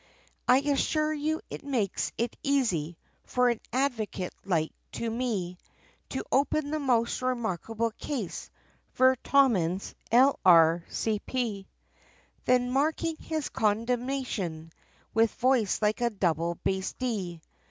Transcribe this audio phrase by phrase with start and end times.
[0.47, 5.59] I assure you it makes it easy for an advocate like to me,
[6.09, 8.49] To open the most remarkable case
[8.95, 9.15] ver.
[9.17, 11.67] Tommins, L.R.C.P."
[12.45, 14.71] Then marking his condemnation,
[15.13, 17.39] with voice like a double bass D.